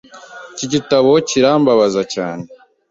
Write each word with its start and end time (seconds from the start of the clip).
Iki 0.53 0.67
gitabo 0.73 1.11
kirambabaza 1.29 2.01
cyane. 2.13 2.43